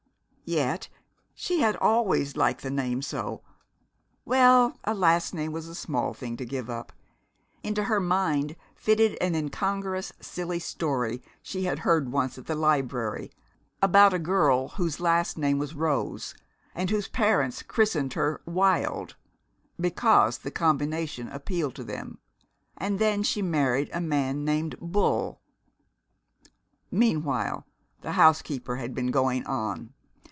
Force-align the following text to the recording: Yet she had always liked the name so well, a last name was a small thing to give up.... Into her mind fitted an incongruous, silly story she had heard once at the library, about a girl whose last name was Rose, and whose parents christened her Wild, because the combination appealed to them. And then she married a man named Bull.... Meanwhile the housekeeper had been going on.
Yet 0.53 0.89
she 1.33 1.61
had 1.61 1.77
always 1.77 2.35
liked 2.35 2.61
the 2.61 2.69
name 2.69 3.01
so 3.01 3.41
well, 4.25 4.77
a 4.83 4.93
last 4.93 5.33
name 5.33 5.53
was 5.53 5.69
a 5.69 5.73
small 5.73 6.13
thing 6.13 6.35
to 6.35 6.45
give 6.45 6.69
up.... 6.69 6.91
Into 7.63 7.85
her 7.85 8.01
mind 8.01 8.57
fitted 8.75 9.17
an 9.21 9.33
incongruous, 9.33 10.11
silly 10.19 10.59
story 10.59 11.23
she 11.41 11.63
had 11.63 11.79
heard 11.79 12.11
once 12.11 12.37
at 12.37 12.47
the 12.47 12.55
library, 12.55 13.31
about 13.81 14.13
a 14.13 14.19
girl 14.19 14.67
whose 14.75 14.99
last 14.99 15.37
name 15.37 15.57
was 15.57 15.73
Rose, 15.73 16.35
and 16.75 16.89
whose 16.89 17.07
parents 17.07 17.63
christened 17.63 18.11
her 18.15 18.41
Wild, 18.45 19.15
because 19.79 20.39
the 20.39 20.51
combination 20.51 21.29
appealed 21.29 21.75
to 21.75 21.85
them. 21.85 22.17
And 22.75 22.99
then 22.99 23.23
she 23.23 23.41
married 23.41 23.89
a 23.93 24.01
man 24.01 24.43
named 24.43 24.75
Bull.... 24.81 25.39
Meanwhile 26.91 27.65
the 28.01 28.11
housekeeper 28.13 28.75
had 28.75 28.93
been 28.93 29.11
going 29.11 29.45
on. 29.45 29.93